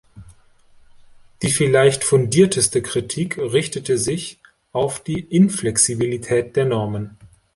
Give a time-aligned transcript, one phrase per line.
[1.43, 4.39] Die vielleicht fundierteste Kritik richtete sich
[4.71, 7.17] auf die Inflexibilität der Normen.